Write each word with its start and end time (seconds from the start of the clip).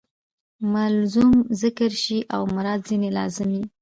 ملزوم 0.73 1.33
ذکر 1.61 1.91
سي 2.03 2.17
او 2.35 2.41
مراد 2.55 2.79
ځني 2.89 3.09
لازم 3.17 3.47
يي. 3.55 3.63